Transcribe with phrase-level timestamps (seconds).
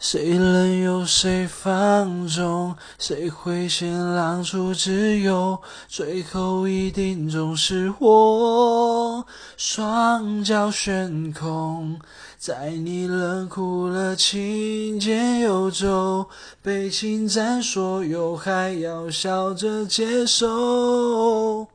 [0.00, 5.60] 谁任由谁放纵，谁会先让出自由？
[5.88, 9.26] 最后一定总是我，
[9.58, 12.00] 双脚悬空，
[12.38, 16.30] 在你冷酷了情节游走，
[16.62, 21.68] 被侵占所有，还要笑着接受。